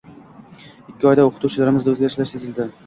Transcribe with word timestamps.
Ikki 0.93 1.11
oyda 1.11 1.27
o‘quvchilarimizda 1.29 1.95
o‘zgarishlar 1.97 2.33
sezildi. 2.35 2.73